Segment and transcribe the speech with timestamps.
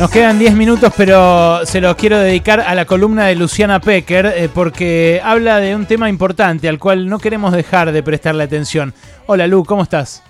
[0.00, 4.24] Nos quedan 10 minutos, pero se los quiero dedicar a la columna de Luciana Pecker,
[4.34, 8.94] eh, porque habla de un tema importante al cual no queremos dejar de prestarle atención.
[9.26, 10.22] Hola Lu, ¿cómo estás?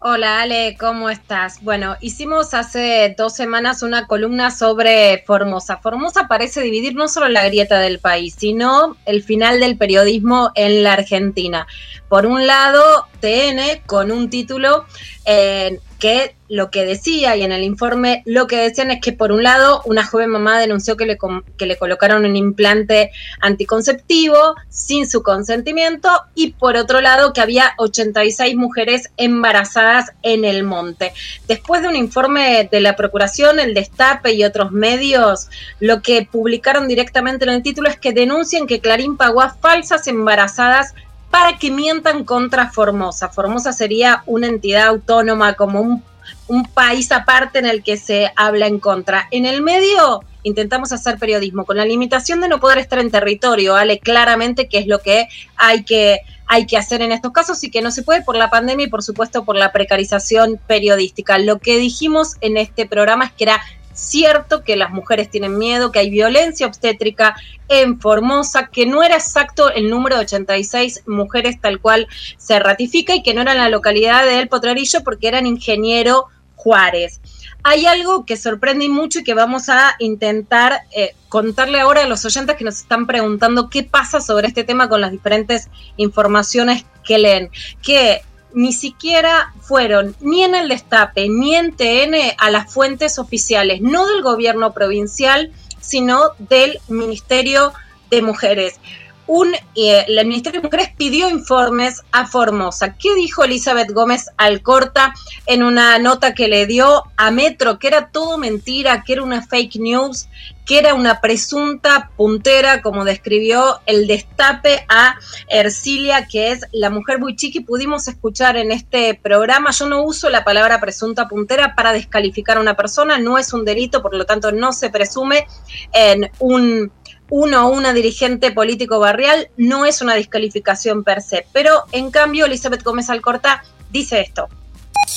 [0.00, 1.60] Hola Ale, ¿cómo estás?
[1.64, 5.78] Bueno, hicimos hace dos semanas una columna sobre Formosa.
[5.78, 10.84] Formosa parece dividir no solo la grieta del país, sino el final del periodismo en
[10.84, 11.66] la Argentina.
[12.08, 14.84] Por un lado, TN con un título
[15.24, 19.32] eh, que lo que decía y en el informe lo que decían es que por
[19.32, 21.18] un lado una joven mamá denunció que le,
[21.56, 23.10] que le colocaron un implante
[23.40, 30.62] anticonceptivo sin su consentimiento y por otro lado que había 86 mujeres embarazadas en el
[30.62, 31.12] monte.
[31.48, 35.48] Después de un informe de la Procuración, el Destape y otros medios,
[35.80, 40.06] lo que publicaron directamente en el título es que denuncian que Clarín pagó a falsas
[40.06, 40.94] embarazadas
[41.30, 43.28] para que mientan contra Formosa.
[43.28, 46.02] Formosa sería una entidad autónoma como
[46.48, 49.28] un país aparte en el que se habla en contra.
[49.30, 53.74] En el medio intentamos hacer periodismo con la limitación de no poder estar en territorio,
[53.74, 53.98] ¿vale?
[53.98, 57.82] Claramente que es lo que hay que hay que hacer en estos casos y que
[57.82, 61.38] no se puede por la pandemia y por supuesto por la precarización periodística.
[61.38, 63.60] Lo que dijimos en este programa es que era
[63.98, 67.36] cierto que las mujeres tienen miedo, que hay violencia obstétrica
[67.68, 73.14] en Formosa, que no era exacto el número de 86 mujeres tal cual se ratifica
[73.14, 77.20] y que no era en la localidad de El Potrarillo porque eran ingeniero Juárez.
[77.62, 82.24] Hay algo que sorprende mucho y que vamos a intentar eh, contarle ahora a los
[82.24, 87.18] oyentes que nos están preguntando qué pasa sobre este tema con las diferentes informaciones que
[87.18, 87.50] leen.
[87.82, 93.80] Que ni siquiera fueron ni en el destape ni en TN a las fuentes oficiales,
[93.80, 97.72] no del gobierno provincial, sino del Ministerio
[98.10, 98.80] de Mujeres.
[99.28, 102.96] Un, eh, el Ministerio de Mujeres pidió informes a Formosa.
[102.96, 105.12] ¿Qué dijo Elizabeth Gómez Alcorta
[105.44, 107.78] en una nota que le dio a Metro?
[107.78, 110.28] Que era todo mentira, que era una fake news,
[110.64, 115.16] que era una presunta puntera, como describió el destape a
[115.48, 117.60] Ercilia, que es la mujer muy chiqui.
[117.60, 122.60] Pudimos escuchar en este programa, yo no uso la palabra presunta puntera para descalificar a
[122.60, 125.46] una persona, no es un delito, por lo tanto no se presume
[125.92, 126.90] en un
[127.30, 131.46] uno o una dirigente político barrial, no es una descalificación per se.
[131.52, 134.48] Pero en cambio, Elizabeth Gómez Alcorta dice esto.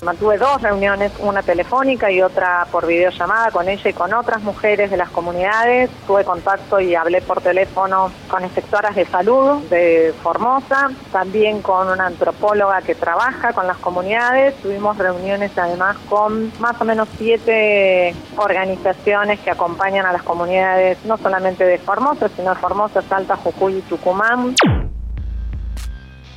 [0.03, 4.90] Mantuve dos reuniones, una telefónica y otra por videollamada con ella y con otras mujeres
[4.90, 5.91] de las comunidades.
[6.07, 12.07] Tuve contacto y hablé por teléfono con inspectoras de salud de Formosa, también con una
[12.07, 14.56] antropóloga que trabaja con las comunidades.
[14.62, 21.18] Tuvimos reuniones además con más o menos siete organizaciones que acompañan a las comunidades, no
[21.18, 24.56] solamente de Formosa, sino de Formosa, Salta, Jujuy y Tucumán.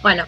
[0.03, 0.25] Bueno,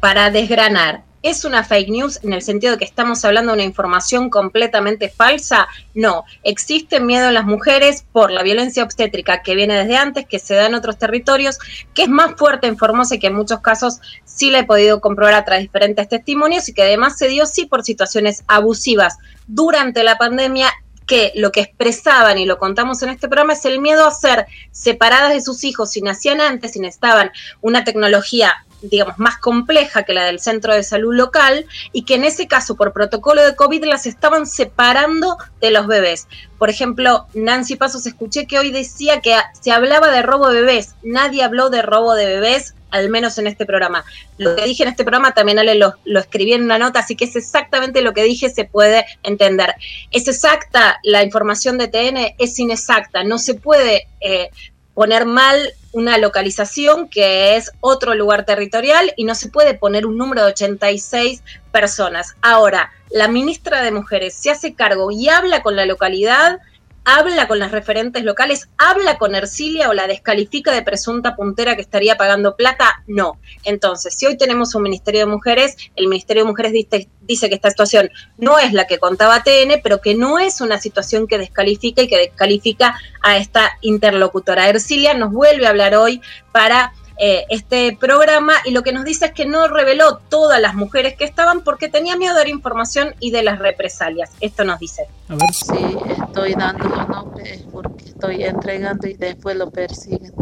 [0.00, 3.64] para desgranar, ¿Es una fake news en el sentido de que estamos hablando de una
[3.64, 5.68] información completamente falsa?
[5.94, 10.38] No, existe miedo en las mujeres por la violencia obstétrica que viene desde antes, que
[10.38, 11.58] se da en otros territorios,
[11.94, 15.00] que es más fuerte en Formosa y que en muchos casos sí la he podido
[15.00, 19.16] comprobar a través de diferentes testimonios y que además se dio sí por situaciones abusivas
[19.46, 20.70] durante la pandemia
[21.06, 24.44] que lo que expresaban y lo contamos en este programa es el miedo a ser
[24.72, 27.30] separadas de sus hijos si nacían antes, si necesitaban
[27.62, 28.52] una tecnología
[28.90, 32.76] digamos, más compleja que la del centro de salud local y que en ese caso,
[32.76, 36.26] por protocolo de COVID, las estaban separando de los bebés.
[36.58, 40.94] Por ejemplo, Nancy Pasos escuché que hoy decía que se hablaba de robo de bebés.
[41.02, 44.04] Nadie habló de robo de bebés, al menos en este programa.
[44.38, 47.24] Lo que dije en este programa también Ale, lo, escribí en una nota, así que
[47.24, 49.74] es exactamente lo que dije, se puede entender.
[50.10, 54.50] Es exacta la información de TN, es inexacta, no se puede eh,
[54.94, 60.18] poner mal una localización que es otro lugar territorial y no se puede poner un
[60.18, 62.36] número de 86 personas.
[62.42, 66.58] Ahora, la ministra de Mujeres se hace cargo y habla con la localidad
[67.04, 71.82] habla con las referentes locales, habla con Ercilia o la descalifica de presunta puntera que
[71.82, 73.38] estaría pagando plata, no.
[73.62, 77.54] Entonces, si hoy tenemos un Ministerio de Mujeres, el Ministerio de Mujeres dice, dice que
[77.54, 81.38] esta situación no es la que contaba TN, pero que no es una situación que
[81.38, 84.68] descalifica y que descalifica a esta interlocutora.
[84.68, 86.20] Ercilia nos vuelve a hablar hoy
[86.52, 90.74] para eh, este programa y lo que nos dice es que no reveló todas las
[90.74, 94.30] mujeres que estaban porque tenía miedo de dar información y de las represalias.
[94.40, 95.06] Esto nos dice.
[95.28, 95.52] A ver.
[95.52, 95.96] Sí,
[96.26, 100.34] estoy dando los nombres porque estoy entregando y después lo persiguen.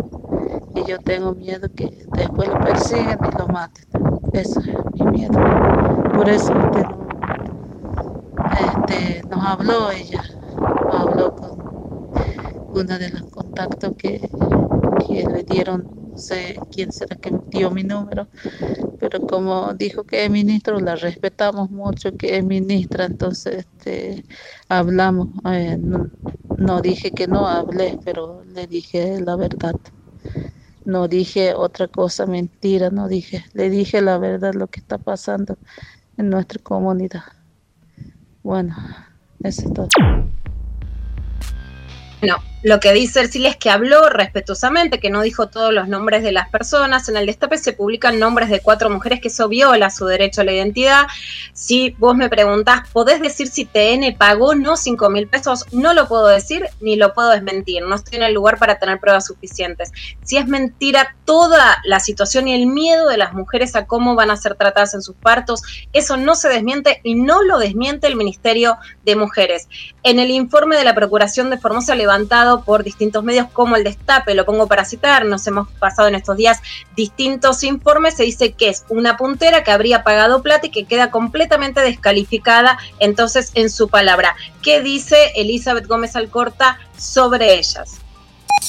[0.75, 3.85] Y yo tengo miedo que después lo persiguen y lo maten.
[4.33, 5.39] Eso es mi miedo.
[6.15, 6.55] Por eso
[8.59, 10.23] este, nos habló ella,
[10.57, 11.63] nos habló con
[12.75, 14.21] una de los contactos que,
[15.07, 18.29] que le dieron no sé quién será que dio mi número,
[19.01, 24.25] pero como dijo que es ministro, la respetamos mucho que es ministra, entonces este,
[24.69, 25.29] hablamos.
[25.51, 25.79] Eh,
[26.59, 29.75] no, dije que no hablé, pero le dije la verdad.
[30.85, 35.57] No dije otra cosa, mentira, no dije, le dije la verdad lo que está pasando
[36.19, 37.23] en nuestra comunidad.
[38.43, 38.77] Bueno,
[39.43, 39.89] eso es todo.
[42.21, 46.23] No, lo que dice Ercilia es que habló respetuosamente, que no dijo todos los nombres
[46.23, 47.09] de las personas.
[47.09, 50.45] En el destape se publican nombres de cuatro mujeres, que eso viola su derecho a
[50.45, 51.07] la identidad.
[51.53, 55.67] Si vos me preguntás, ¿podés decir si TN pagó no 5 mil pesos?
[55.73, 57.83] No lo puedo decir ni lo puedo desmentir.
[57.83, 59.91] No estoy en el lugar para tener pruebas suficientes.
[60.23, 64.31] Si es mentira toda la situación y el miedo de las mujeres a cómo van
[64.31, 65.63] a ser tratadas en sus partos,
[65.93, 69.69] eso no se desmiente y no lo desmiente el Ministerio de Mujeres.
[70.05, 74.35] En el informe de la Procuración de Formosa levantado por distintos medios como el Destape,
[74.35, 76.61] lo pongo para citar, nos hemos pasado en estos días
[76.95, 81.11] distintos informes, se dice que es una puntera que habría pagado plata y que queda
[81.11, 84.37] completamente descalificada entonces en su palabra.
[84.61, 88.02] ¿Qué dice Elizabeth Gómez Alcorta sobre ellas?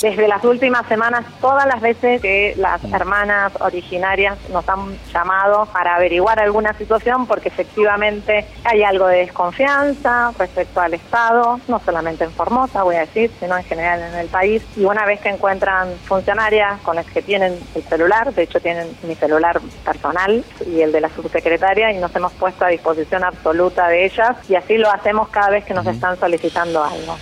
[0.03, 5.95] Desde las últimas semanas, todas las veces que las hermanas originarias nos han llamado para
[5.95, 12.31] averiguar alguna situación, porque efectivamente hay algo de desconfianza respecto al Estado, no solamente en
[12.31, 14.61] Formosa, voy a decir, sino en general en el país.
[14.75, 18.89] Y una vez que encuentran funcionarias con las que tienen el celular, de hecho tienen
[19.03, 23.88] mi celular personal y el de la subsecretaria, y nos hemos puesto a disposición absoluta
[23.88, 27.15] de ellas, y así lo hacemos cada vez que nos están solicitando algo.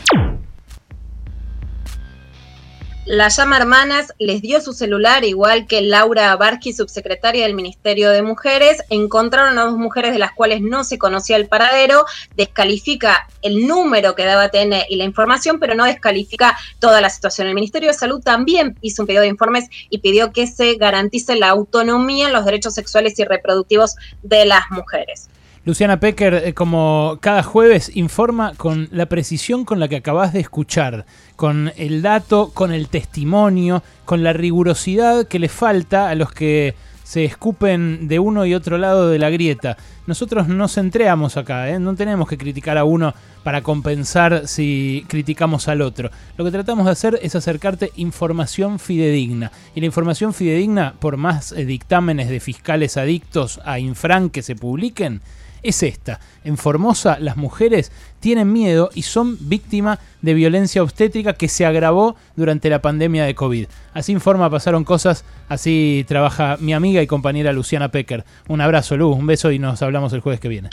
[3.06, 8.22] La llama Hermanas les dio su celular, igual que Laura Barsky, subsecretaria del Ministerio de
[8.22, 8.84] Mujeres.
[8.92, 12.06] Encontraron a dos mujeres de las cuales no se conocía el paradero.
[12.38, 17.48] Descalifica el número que daba TN y la información, pero no descalifica toda la situación.
[17.48, 21.36] El Ministerio de Salud también hizo un pedido de informes y pidió que se garantice
[21.36, 25.28] la autonomía en los derechos sexuales y reproductivos de las mujeres.
[25.64, 30.40] Luciana Pecker, eh, como cada jueves, informa con la precisión con la que acabas de
[30.40, 31.06] escuchar,
[31.36, 36.74] con el dato, con el testimonio, con la rigurosidad que le falta a los que
[37.04, 39.78] se escupen de uno y otro lado de la grieta.
[40.08, 41.78] Nosotros no centreamos acá, ¿eh?
[41.78, 46.10] no tenemos que criticar a uno para compensar si criticamos al otro.
[46.38, 49.52] Lo que tratamos de hacer es acercarte información fidedigna.
[49.76, 54.56] Y la información fidedigna, por más eh, dictámenes de fiscales adictos a Infran que se
[54.56, 55.22] publiquen,
[55.64, 56.20] es esta.
[56.44, 62.16] En Formosa las mujeres tienen miedo y son víctimas de violencia obstétrica que se agravó
[62.36, 63.68] durante la pandemia de COVID.
[63.94, 68.26] Así informa, pasaron cosas, así trabaja mi amiga y compañera Luciana Pecker.
[68.48, 70.70] Un abrazo, Luz, un beso y nos hablamos el jueves que viene.